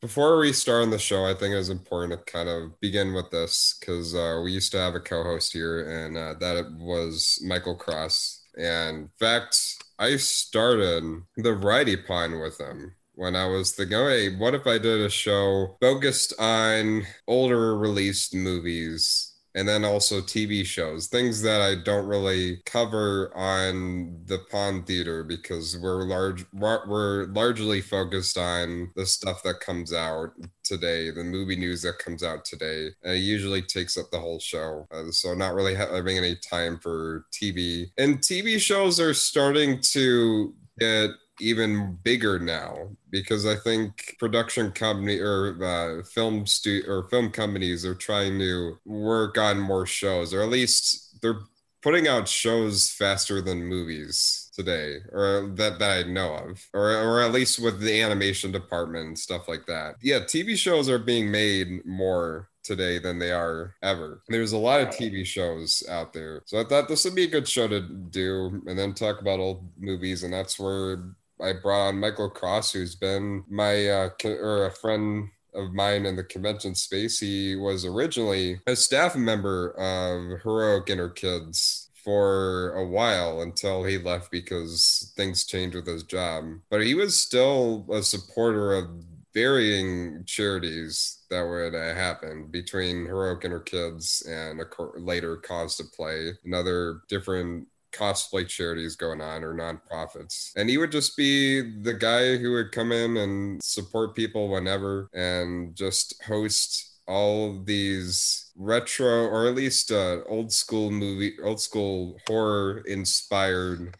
[0.00, 3.14] before we start on the show, I think it is important to kind of begin
[3.14, 7.42] with this because uh, we used to have a co-host here, and uh, that was
[7.44, 8.42] Michael Cross.
[8.58, 9.58] And in fact,
[9.98, 11.04] I started
[11.36, 15.10] the Variety Pine with him when I was thinking, hey, what if I did a
[15.10, 22.06] show focused on older released movies and then also TV shows, things that I don't
[22.06, 29.42] really cover on the Pond Theater because we're large we're largely focused on the stuff
[29.44, 30.32] that comes out
[30.62, 32.90] today, the movie news that comes out today.
[33.02, 36.78] And it usually takes up the whole show, uh, so not really having any time
[36.78, 37.86] for TV.
[37.96, 45.18] And TV shows are starting to get even bigger now because I think production company
[45.18, 50.42] or uh, film stu- or film companies are trying to work on more shows, or
[50.42, 51.40] at least they're
[51.82, 57.20] putting out shows faster than movies today, or that, that I know of, or or
[57.22, 59.96] at least with the animation department and stuff like that.
[60.02, 64.22] Yeah, TV shows are being made more today than they are ever.
[64.28, 66.42] There's a lot of TV shows out there.
[66.46, 69.38] So I thought this would be a good show to do and then talk about
[69.38, 70.24] old movies.
[70.24, 70.98] And that's where
[71.40, 76.16] I brought on Michael Cross, who's been my uh, or a friend of mine in
[76.16, 77.18] the convention space.
[77.18, 83.98] He was originally a staff member of Heroic Inner Kids for a while until he
[83.98, 86.44] left because things changed with his job.
[86.70, 88.88] But he was still a supporter of
[89.34, 95.76] varying charities that would uh, happen between Heroic Inner Kids and a co- later Cause
[95.76, 100.52] to Play and other different cosplay charities going on or nonprofits.
[100.56, 105.08] And he would just be the guy who would come in and support people whenever
[105.12, 112.18] and just host all these retro or at least uh, old school movie, old school
[112.26, 113.94] horror inspired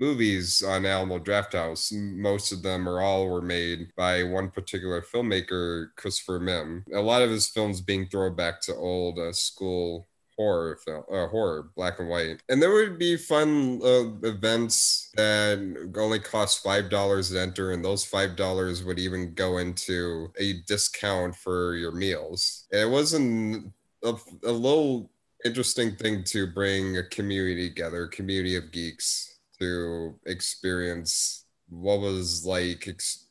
[0.00, 1.92] movies on Alamo Drafthouse.
[1.92, 6.84] Most of them or all were made by one particular filmmaker, Christopher Mihm.
[6.94, 11.26] A lot of his films being thrown back to old uh, school horror film, uh,
[11.28, 12.42] horror, black and white.
[12.48, 17.84] And there would be fun uh, events that only cost five dollars to enter, and
[17.84, 22.66] those five dollars would even go into a discount for your meals.
[22.72, 24.14] And it wasn't a,
[24.44, 25.10] a little
[25.44, 32.44] interesting thing to bring a community together, a community of geeks to experience what was
[32.44, 33.21] like ex-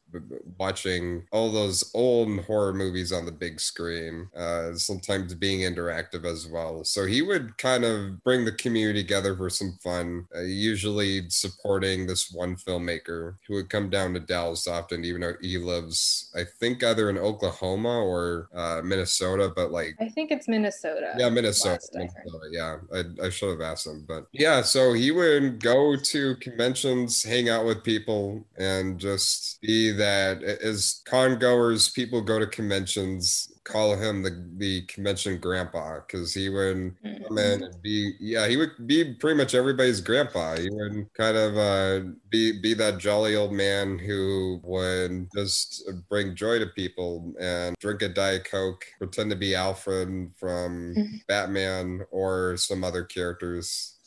[0.58, 6.48] watching all those old horror movies on the big screen, uh, sometimes being interactive as
[6.48, 6.84] well.
[6.84, 12.08] So he would kind of bring the community together for some fun, uh, usually supporting
[12.08, 16.44] this one filmmaker who would come down to Dallas often, even though he lives, I
[16.60, 19.96] think, either in Oklahoma or uh, Minnesota, but like.
[20.00, 21.16] I think it's Minnesota.
[21.18, 21.80] Yeah, Minnesota.
[21.94, 24.06] Minnesota yeah, I, I should have asked him.
[24.08, 29.92] But yeah, so he would go to conventions, hang out with people, and just be
[30.02, 36.34] that as con goers, people go to conventions, call him the, the convention grandpa because
[36.34, 37.64] he would come in mm-hmm.
[37.64, 42.00] and be yeah he would be pretty much everybody's grandpa he would kind of uh,
[42.30, 48.02] be be that jolly old man who would just bring joy to people and drink
[48.02, 51.18] a diet coke pretend to be alfred from mm-hmm.
[51.28, 54.00] batman or some other characters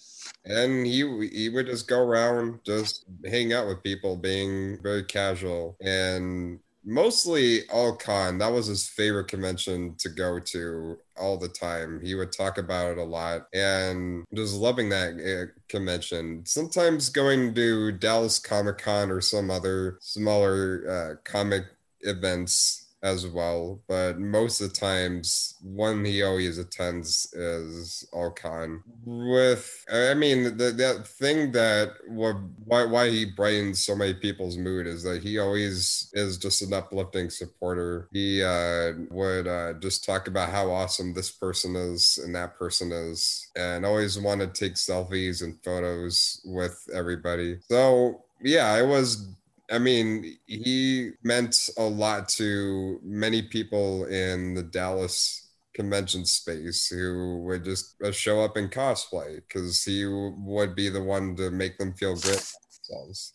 [0.44, 5.76] and he he would just go around just hang out with people being very casual
[5.80, 8.38] and mostly All-Con.
[8.38, 12.00] That was his favorite convention to go to all the time.
[12.02, 16.42] He would talk about it a lot and just loving that uh, convention.
[16.44, 21.64] Sometimes going to dallas comic con or some other smaller uh, comic
[22.00, 23.80] events as well.
[23.86, 28.82] But most of the times, one he always attends is All-Con.
[29.04, 34.56] With, I mean, the, that thing that what why why he brightens so many people's
[34.56, 38.08] mood is that he always is just an uplifting supporter.
[38.10, 42.90] He uh, would uh, just talk about how awesome this person is and that person
[42.90, 47.58] is, and always want to take selfies and photos with everybody.
[47.68, 49.28] So yeah, I was
[49.74, 55.43] I mean, he meant a lot to many people in the Dallas
[55.74, 61.02] convention space who would just uh, show up in cosplay because he would be the
[61.02, 62.40] one to make them feel good.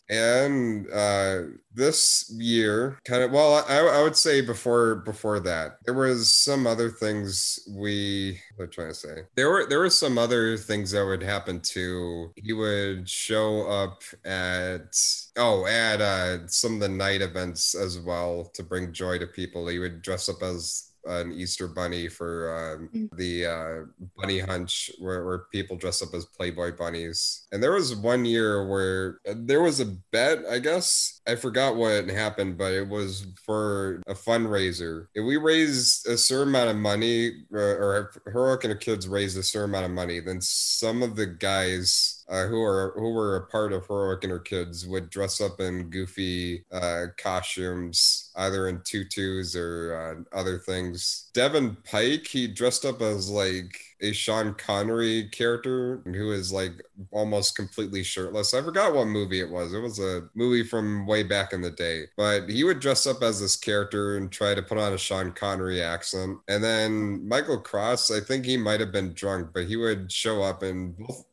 [0.08, 1.42] And uh,
[1.74, 6.66] this year, kind of, well, I, I would say before before that, there was some
[6.66, 8.40] other things we.
[8.56, 9.22] What am trying to say?
[9.34, 12.32] There were there were some other things that would happen too.
[12.36, 14.96] He would show up at
[15.36, 19.66] oh at uh, some of the night events as well to bring joy to people.
[19.66, 23.16] He would dress up as an Easter bunny for um, mm.
[23.16, 27.46] the uh, bunny hunch where, where people dress up as Playboy bunnies.
[27.52, 31.19] And there was one year where uh, there was a bet, I guess.
[31.26, 35.06] I forgot what happened, but it was for a fundraiser.
[35.14, 39.38] If we raised a certain amount of money, or, or Heroic and her kids raised
[39.38, 43.36] a certain amount of money, then some of the guys uh, who are who were
[43.36, 48.68] a part of Heroic and her kids would dress up in goofy uh, costumes, either
[48.68, 51.28] in tutus or uh, other things.
[51.34, 56.72] Devin Pike, he dressed up as like a Sean Connery character who is like
[57.10, 58.54] almost completely shirtless.
[58.54, 59.72] I forgot what movie it was.
[59.72, 62.04] It was a movie from way back in the day.
[62.16, 65.32] But he would dress up as this character and try to put on a Sean
[65.32, 66.38] Connery accent.
[66.48, 70.42] And then Michael Cross, I think he might have been drunk, but he would show
[70.42, 71.24] up and both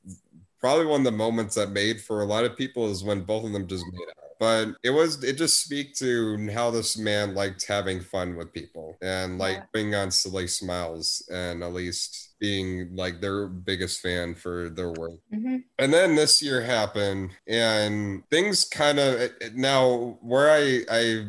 [0.59, 3.45] probably one of the moments that made for a lot of people is when both
[3.45, 4.27] of them just made out.
[4.39, 8.95] But it was it just speak to how this man liked having fun with people
[9.01, 9.63] and like yeah.
[9.71, 15.19] bringing on silly smiles and at least being like their biggest fan for their work.
[15.33, 15.57] Mm-hmm.
[15.79, 21.27] And then this year happened and things kind of now where I I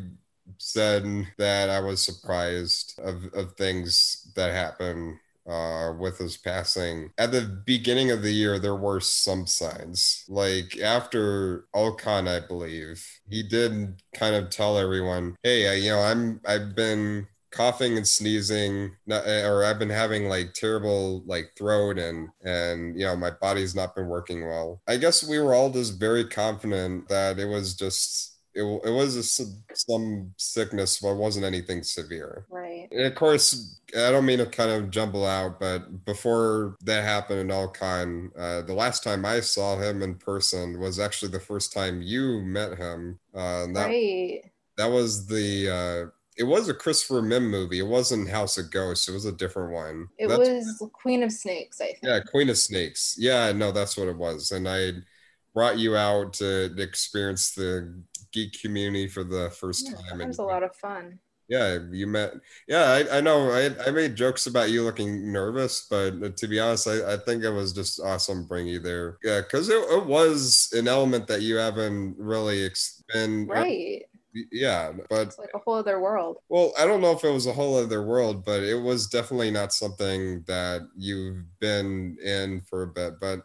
[0.59, 1.05] said
[1.39, 5.19] that I was surprised of, of things that happened
[5.49, 7.11] uh, with his passing.
[7.17, 10.25] At the beginning of the year, there were some signs.
[10.29, 16.01] Like after All-Con, I believe, he did kind of tell everyone, "Hey, I, you know,
[16.01, 22.29] I'm I've been." Coughing and sneezing or i've been having like terrible like throat and
[22.45, 25.99] and you know my body's not been working well i guess we were all just
[25.99, 31.45] very confident that it was just it, it was a, some sickness, but it wasn't
[31.45, 32.45] anything severe.
[32.51, 32.89] Right.
[32.91, 37.39] And of course, I don't mean to kind of jumble out, but before that happened
[37.39, 41.73] in All-Con, uh, the last time I saw him in person was actually the first
[41.73, 43.21] time you met him.
[43.33, 44.43] Uh, that, right.
[44.77, 45.71] That was the.
[45.71, 47.81] Uh, it was a Christopher Mihm movie.
[47.81, 49.09] It wasn't House of Ghosts.
[49.09, 50.09] It was a different one.
[50.19, 51.99] It that's, was Queen of Snakes, I think.
[52.03, 53.17] Yeah, Queen of Snakes.
[53.19, 54.53] Yeah, no, that's what it was.
[54.53, 54.93] And I
[55.53, 58.03] brought you out to experience the
[58.33, 60.21] geek community for the first yeah, time.
[60.21, 61.19] It was a lot of fun.
[61.49, 62.35] Yeah, you met.
[62.69, 63.51] Yeah, I, I know.
[63.51, 67.17] I, I made jokes about you looking nervous, but uh, to be honest, I, I
[67.17, 69.17] think it was just awesome bringing you there.
[69.25, 72.69] Yeah, because it, it was an element that you haven't really
[73.13, 74.03] been uh, right.
[74.53, 76.39] Yeah, but it's like a whole other world.
[76.49, 79.51] Well, I don't know if it was a whole other world, but it was definitely
[79.51, 83.21] not something that you've been in for a bit.
[83.21, 83.41] But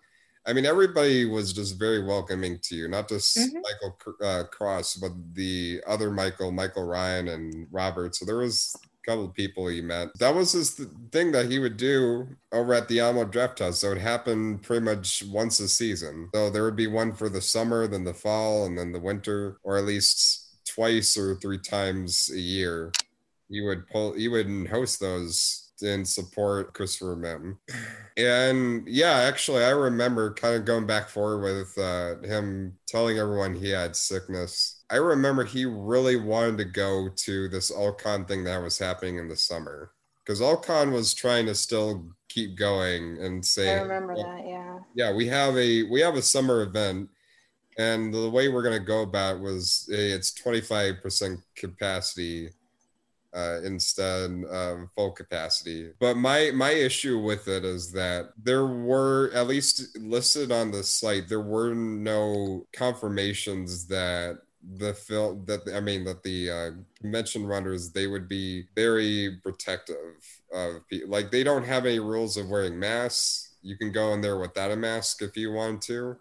[0.46, 3.60] I mean, everybody was just very welcoming to you, not just mm-hmm.
[3.62, 8.16] Michael uh, Cross, but the other Michael, Michael Ryan, and Robert.
[8.16, 10.10] So there was a couple of people he met.
[10.20, 13.76] That was his th- thing that he would do over at the Alamo Drafthouse.
[13.76, 16.30] So it happened pretty much once a season.
[16.36, 19.60] So there would be one for the summer, then the fall, and then the winter,
[19.64, 20.43] or at least
[20.74, 22.92] twice or three times a year.
[23.50, 24.14] He would pull.
[24.14, 27.58] He would host those and support Christopher Mihm.
[28.18, 33.56] And yeah, actually, I remember kind of going back forward with uh, him telling everyone
[33.56, 34.84] he had sickness.
[34.90, 39.28] I remember he really wanted to go to this All-Con thing that was happening in
[39.28, 39.92] the summer
[40.24, 44.80] because All-Con was trying to still keep going and say, I remember well, that, yeah.
[44.96, 47.10] Yeah, we have a we have a summer event
[47.78, 52.50] and the way we're going to go about was hey, it's 25% capacity
[53.34, 55.92] uh, instead of full capacity.
[56.00, 60.84] But my my issue with it is that there were at least listed on the
[60.84, 64.38] site there were no confirmations that
[64.78, 66.70] the film that I mean that the uh,
[67.02, 69.96] convention runners they would be very protective
[70.54, 71.10] of people.
[71.10, 73.56] Like they don't have any rules of wearing masks.
[73.62, 76.18] You can go in there without a mask if you want to,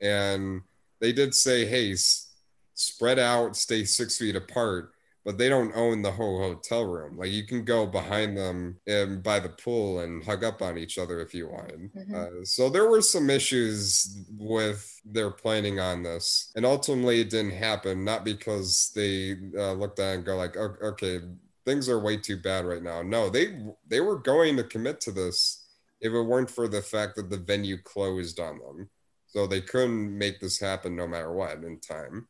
[0.00, 0.62] and
[1.02, 2.30] they did say, "Hey, s-
[2.72, 4.94] spread out, stay six feet apart."
[5.24, 7.16] but they don't own the whole hotel room.
[7.16, 10.98] Like you can go behind them and by the pool and hug up on each
[10.98, 11.92] other if you wanted.
[11.94, 12.14] Mm-hmm.
[12.14, 17.52] Uh, so there were some issues with their planning on this, and ultimately it didn't
[17.52, 18.04] happen.
[18.04, 21.20] Not because they uh, looked at it and go like, okay,
[21.64, 23.02] things are way too bad right now.
[23.02, 25.66] No, they they were going to commit to this
[26.00, 28.88] if it weren't for the fact that the venue closed on them.
[29.32, 32.28] So they couldn't make this happen no matter what in time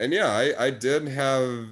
[0.00, 1.68] and yeah, I, I did have,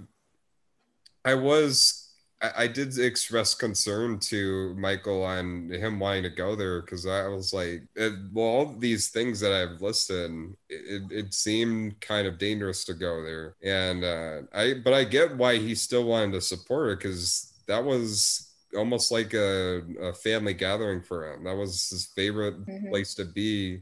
[1.25, 2.11] I was,
[2.43, 7.26] I, I did express concern to Michael on him wanting to go there because I
[7.26, 10.31] was like, it, well, all these things that I've listed,
[10.69, 13.57] it, it seemed kind of dangerous to go there.
[13.64, 17.83] And uh, I, but I get why he still wanted to support it because that
[17.83, 21.45] was almost like a, a family gathering for him.
[21.45, 22.90] That was his favorite mm-hmm.
[22.90, 23.81] place to be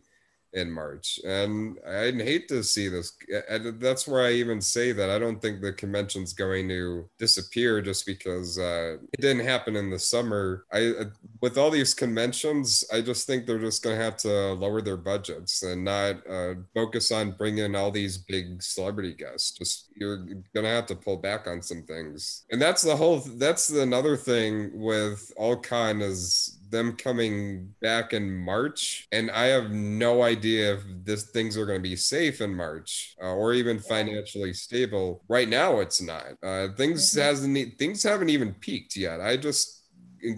[0.56, 1.20] in March.
[1.24, 3.12] And I'd hate to see this.
[3.78, 8.06] That's where I even say that I don't think the convention's going to disappear just
[8.06, 10.64] because uh, it didn't happen in the summer.
[10.72, 11.04] I, uh,
[11.42, 14.96] with all these conventions, I just think they're just going to have to lower their
[14.96, 19.50] budgets and not uh, focus on bringing all these big celebrity guests.
[19.50, 22.44] Just you're going to have to pull back on some things.
[22.50, 28.34] And that's the whole, that's another thing with All Con is them coming back in
[28.34, 32.54] March, and I have no idea if this things are going to be safe in
[32.54, 35.22] March uh, or even financially stable.
[35.28, 36.26] Right now, it's not.
[36.42, 37.20] Uh, things mm-hmm.
[37.20, 39.20] hasn't things haven't even peaked yet.
[39.20, 39.76] I just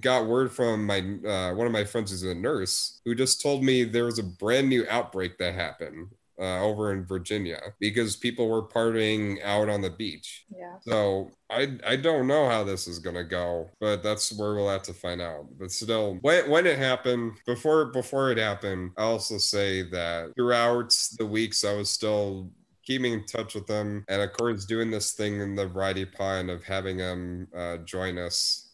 [0.00, 3.62] got word from my uh, one of my friends who's a nurse who just told
[3.62, 6.08] me there was a brand new outbreak that happened
[6.40, 10.46] uh, over in Virginia because people were partying out on the beach.
[10.54, 10.78] Yeah.
[10.80, 14.82] So I I don't know how this is gonna go, but that's where we'll have
[14.84, 15.46] to find out.
[15.58, 20.96] But still, when when it happened, before before it happened, I also say that throughout
[21.18, 22.50] the weeks I was still
[22.84, 26.50] keeping in touch with them, and of course doing this thing in the variety pine
[26.50, 28.70] of having them uh, join us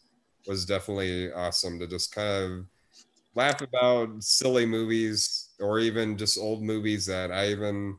[0.47, 2.67] was definitely awesome to just kind of
[3.35, 7.97] laugh about silly movies or even just old movies that I even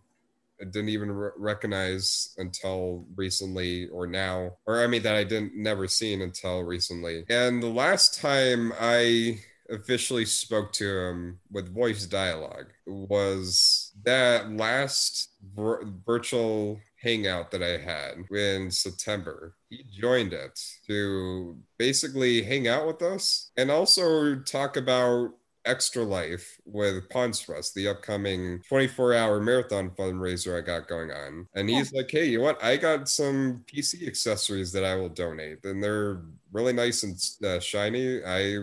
[0.60, 5.86] didn't even re- recognize until recently or now or i mean that i didn't never
[5.86, 9.38] seen until recently and the last time i
[9.70, 17.78] officially spoke to him with voice dialogue was that last vir- virtual hangout that I
[17.78, 19.56] had in September.
[19.70, 25.32] He joined it to basically hang out with us and also talk about
[25.66, 27.46] Extra Life with Pawns
[27.76, 31.48] the upcoming 24 hour marathon fundraiser I got going on.
[31.56, 32.00] And he's yeah.
[32.00, 32.64] like, hey, you know what?
[32.64, 37.60] I got some PC accessories that I will donate, and they're really nice and uh,
[37.60, 38.24] shiny.
[38.24, 38.60] I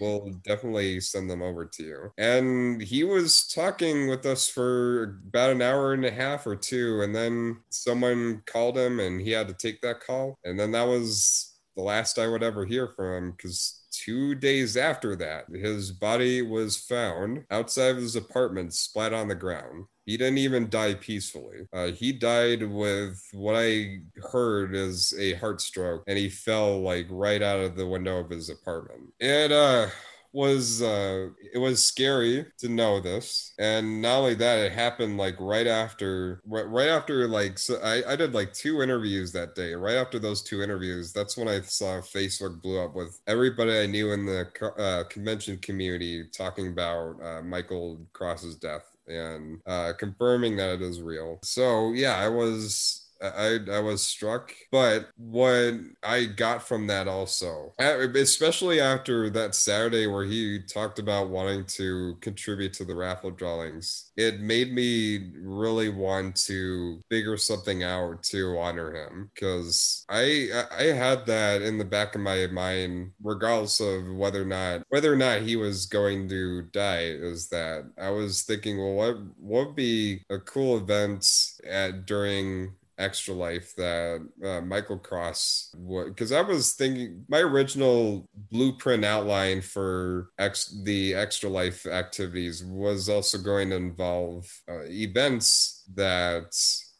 [0.00, 2.12] will definitely send them over to you.
[2.18, 7.02] And he was talking with us for about an hour and a half or two,
[7.02, 10.38] and then someone called him and he had to take that call.
[10.44, 14.76] And then that was the last I would ever hear from him because two days
[14.76, 19.86] after that, his body was found outside of his apartment, splat on the ground.
[20.04, 21.66] He didn't even die peacefully.
[21.72, 23.98] Uh, he died with what I
[24.30, 28.30] heard is a heart stroke, and he fell like right out of the window of
[28.30, 29.12] his apartment.
[29.20, 29.88] And uh,
[30.36, 33.54] was uh it was scary to know this.
[33.58, 38.12] And not only that it happened like right after right, right after like so I,
[38.12, 39.74] I did like two interviews that day.
[39.74, 43.86] Right after those two interviews that's when i saw facebook blew up with everybody i
[43.86, 44.46] knew in the
[44.78, 51.00] uh, convention community talking about uh, michael cross's death and uh, confirming that it is
[51.00, 51.38] real.
[51.42, 54.52] So yeah i was I, I was struck.
[54.70, 61.30] But what I got from that also, especially after that Saturday where he talked about
[61.30, 67.82] wanting to contribute to the raffle drawings, it made me really want to figure something
[67.82, 73.12] out to honor him because I I had that in the back of my mind,
[73.22, 77.04] regardless of whether or not whether or not he was going to die.
[77.06, 81.26] Is that I was thinking, well, what what would be a cool event
[81.64, 88.28] at during extra life that uh, michael cross would because i was thinking my original
[88.50, 95.84] blueprint outline for ex- the extra life activities was also going to involve uh, events
[95.94, 96.54] that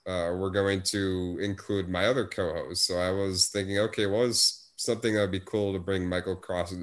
[0.06, 4.70] uh, were going to include my other co-hosts so i was thinking okay what was
[4.76, 6.74] something that would be cool to bring michael cross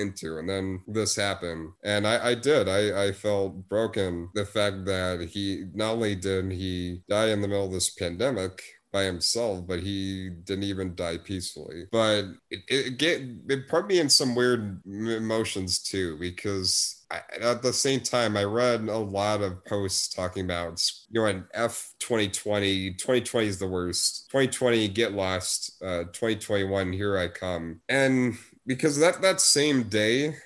[0.00, 1.72] into and then this happened.
[1.84, 2.68] And i i did.
[2.68, 4.30] I i felt broken.
[4.34, 8.62] The fact that he not only did he die in the middle of this pandemic
[8.92, 11.84] by himself, but he didn't even die peacefully.
[11.92, 17.62] But it, it get it put me in some weird emotions too, because I, at
[17.62, 21.92] the same time, I read a lot of posts talking about you know an F
[22.00, 28.36] 2020, 2020 is the worst, 2020 get lost, uh, 2021 here I come, and
[28.70, 30.36] because that that same day,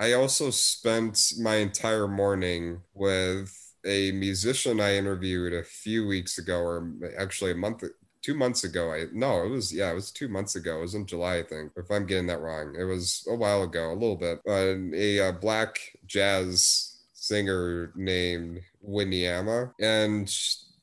[0.00, 3.54] I also spent my entire morning with
[3.86, 7.84] a musician I interviewed a few weeks ago, or actually a month,
[8.20, 8.92] two months ago.
[8.92, 10.78] I no, it was yeah, it was two months ago.
[10.78, 11.70] It was in July, I think.
[11.76, 14.40] If I'm getting that wrong, it was a while ago, a little bit.
[14.44, 20.28] But a, a black jazz singer named Whitney Amma, and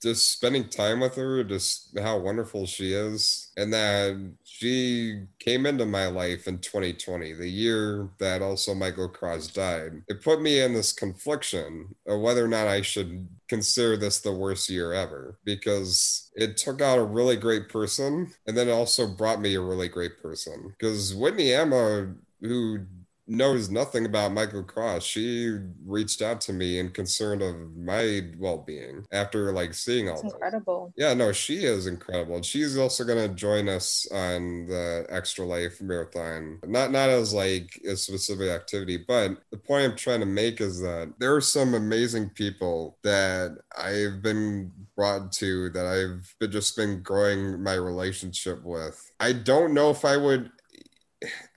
[0.05, 5.85] just spending time with her, just how wonderful she is, and that she came into
[5.85, 10.03] my life in 2020, the year that also Michael Cross died.
[10.07, 14.31] It put me in this confliction of whether or not I should consider this the
[14.31, 19.41] worst year ever because it took out a really great person and then also brought
[19.41, 20.73] me a really great person.
[20.77, 22.85] Because Whitney Amma, who
[23.27, 25.03] knows nothing about Michael Cross.
[25.03, 30.23] She reached out to me and concerned of my well-being after like seeing all It's
[30.23, 30.33] this.
[30.33, 30.93] incredible.
[30.95, 32.41] Yeah, no, she is incredible.
[32.41, 36.59] She's also gonna join us on the Extra Life Marathon.
[36.65, 40.79] Not not as like a specific activity, but the point I'm trying to make is
[40.81, 46.75] that there are some amazing people that I've been brought to that I've been just
[46.75, 49.11] been growing my relationship with.
[49.19, 50.51] I don't know if I would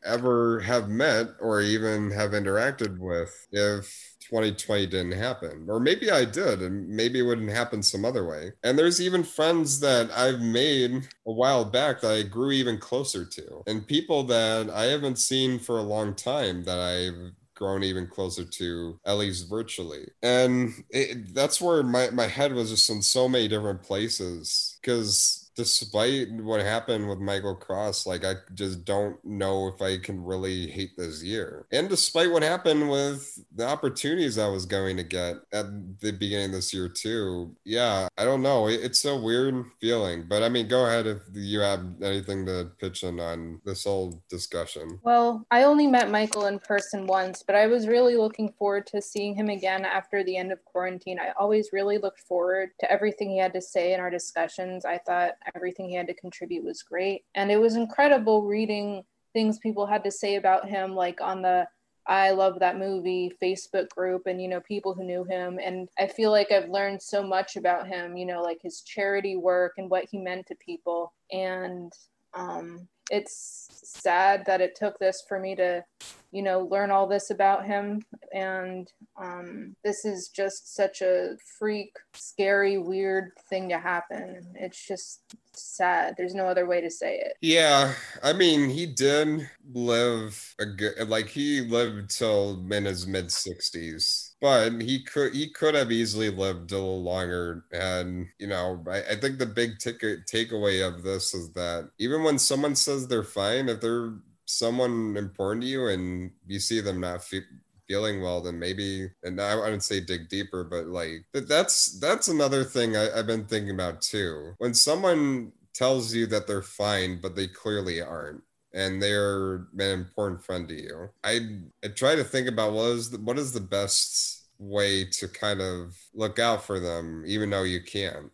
[0.09, 5.67] ever have met or even have interacted with if 2020 didn't happen.
[5.69, 8.53] Or maybe I did, and maybe it wouldn't happen some other way.
[8.63, 13.25] And there's even friends that I've made a while back that I grew even closer
[13.25, 18.07] to, and people that I haven't seen for a long time that I've grown even
[18.07, 23.03] closer to at least virtually and it, that's where my, my head was just in
[23.03, 29.23] so many different places because despite what happened with Michael Cross, like I just don't
[29.25, 31.67] know if I can really hate this year.
[31.73, 35.67] And despite what happened with the opportunities I was going to get at
[35.99, 38.69] the beginning of this year too, yeah, I don't know.
[38.69, 40.27] It's a weird feeling.
[40.29, 44.23] But I mean, go ahead if you have anything to pitch in on this whole
[44.31, 45.01] discussion.
[45.03, 49.03] Well, I only met Michael in person once, but I was really looking forward to
[49.03, 51.19] seeing him again after the end of quarantine.
[51.19, 54.85] I always really looked forward to everything he had to say in our discussions.
[54.85, 57.25] I thought everything he had to contribute was great.
[57.35, 61.67] And it was incredible reading things people had to say about him, like on the
[62.09, 65.59] I love that movie Facebook group and, you know, people who knew him.
[65.63, 69.37] And I feel like I've learned so much about him, you know, like his charity
[69.37, 71.13] work and what he meant to people.
[71.31, 71.93] And
[72.33, 75.85] um, it's sad that it took this for me to,
[76.31, 78.03] you know, learn all this about him.
[78.33, 84.43] And um, this is just such a freak, scary, weird thing to happen.
[84.55, 85.23] It's just
[85.53, 86.15] sad.
[86.17, 87.35] There's no other way to say it.
[87.41, 93.29] Yeah, I mean, he did live a good, like he lived till in his mid
[93.29, 97.65] 60s but he could he could have easily lived a little longer.
[97.73, 102.23] And you know i, I think the big ticket takeaway of this is that even
[102.23, 104.15] when someone says they're fine if they're
[104.47, 107.43] someone important to you and you see them not fe-
[107.87, 112.65] feeling well then maybe and i wouldn't say dig deeper but like that's that's another
[112.65, 114.55] thing I, i've been thinking about too.
[114.59, 120.45] When someone tells you that they're fine but they clearly aren't and they're an important
[120.45, 121.11] friend to you.
[121.25, 125.29] I, I try to think about what is the, what is the best way to
[125.29, 128.31] kind of look out for them, even though you can't.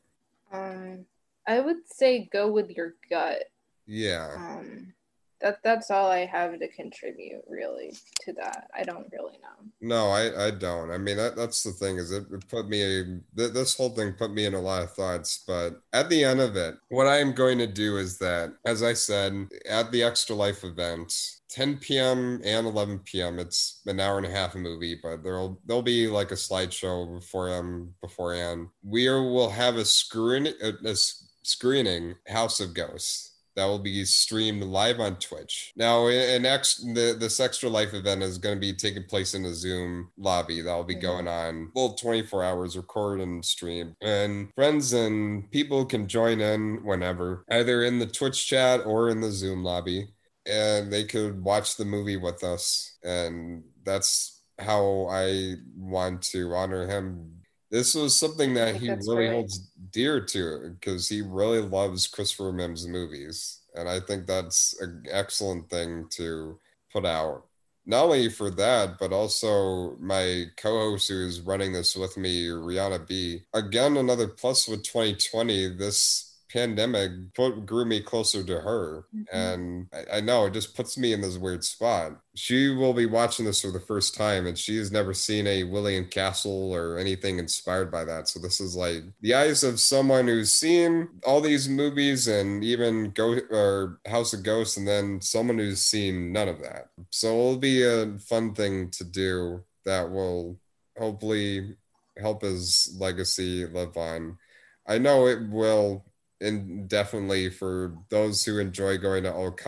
[0.53, 1.05] Um,
[1.47, 3.45] I would say go with your gut.
[3.87, 4.35] Yeah.
[4.37, 4.95] Um,
[5.41, 8.69] that that's all I have to contribute really to that.
[8.75, 9.71] I don't really know.
[9.81, 10.91] No, I, I don't.
[10.91, 13.05] I mean that that's the thing is it, it put me
[13.37, 15.45] th- this whole thing put me in a lot of thoughts.
[15.47, 18.83] But at the end of it, what I am going to do is that, as
[18.83, 21.13] I said, at the Extra Life event,
[21.51, 22.41] 10 p.m.
[22.45, 23.39] and 11 p.m.
[23.39, 27.21] It's an hour and a half a movie, but there'll there'll be like a slideshow
[27.21, 28.69] before um beforehand.
[28.83, 30.97] We are, will have a screen a, a
[31.43, 35.73] screening House of Ghosts that will be streamed live on Twitch.
[35.77, 39.45] Now, an ex the this extra life event is going to be taking place in
[39.45, 41.03] a Zoom lobby that will be mm-hmm.
[41.03, 46.85] going on full 24 hours, record and stream, and friends and people can join in
[46.85, 50.09] whenever, either in the Twitch chat or in the Zoom lobby,
[50.47, 56.87] and they could watch the movie with us, and that's how I want to honor
[56.87, 57.44] him
[57.75, 59.33] this was something that he really right.
[59.33, 59.59] holds
[59.91, 63.63] dear to because he really loves Christopher Mihm's movies.
[63.75, 66.57] And I think that's an excellent thing to
[66.93, 67.47] put out.
[67.85, 73.09] Not only for that, but also my co host who's running this with me, Rihanna
[73.09, 73.43] B.
[73.53, 75.71] Again, another plus with 2020.
[75.71, 79.05] This pandemic put, grew me closer to her.
[79.15, 79.37] Mm-hmm.
[79.37, 82.13] And I, I, know it just puts me in this weird spot.
[82.37, 86.07] She will be watching this for the first time and she's never seen a William
[86.07, 88.29] Castle or anything inspired by that.
[88.29, 93.11] So this is like the eyes of someone who's seen all these movies and even
[93.11, 96.89] go or House of Ghosts and then someone who's seen none of that.
[97.11, 100.57] So it'll be a fun thing to do that will
[100.97, 101.75] hopefully
[102.17, 104.39] help his legacy live on.
[104.87, 106.05] I know it will
[106.41, 109.59] and definitely for those who enjoy going to Old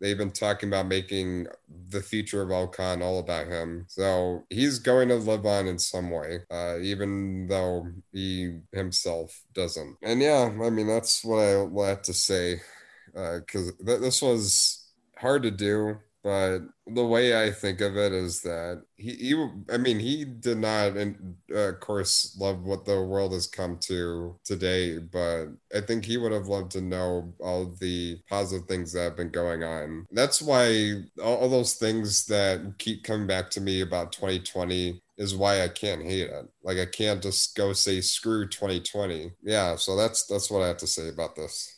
[0.00, 1.46] they've been talking about making
[1.88, 3.86] the future of Old all about him.
[3.88, 9.96] So he's going to live on in some way, uh, even though he himself doesn't.
[10.02, 12.60] And yeah, I mean, that's what I have to say
[13.06, 15.98] because uh, th- this was hard to do.
[16.24, 20.58] But the way I think of it is that he, he I mean, he did
[20.58, 25.82] not, and uh, of course, love what the world has come to today, but I
[25.82, 29.62] think he would have loved to know all the positive things that have been going
[29.64, 30.06] on.
[30.12, 35.36] That's why all, all those things that keep coming back to me about 2020 is
[35.36, 36.48] why I can't hate it.
[36.62, 39.30] Like I can't just go say screw 2020.
[39.42, 41.70] Yeah, so that's that's what I have to say about this.